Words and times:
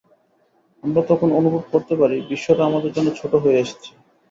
আমরা 0.83 1.01
এখন 1.07 1.29
অনুভব 1.39 1.63
করতে 1.73 1.93
পারি, 1.95 2.17
বিশ্বটা 2.29 2.63
আমাদের 2.65 2.91
জন্য 2.95 3.09
ছোট 3.19 3.33
হয়ে 3.43 3.61
এসেছে। 3.63 3.91